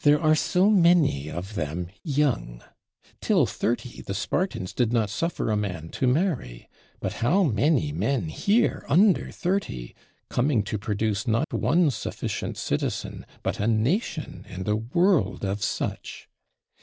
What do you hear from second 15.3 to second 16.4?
of such!